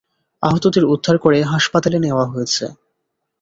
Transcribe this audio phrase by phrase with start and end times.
[0.43, 2.65] আহতদের উদ্ধার করে হাসপাতালে নেওয়া হয়েছে।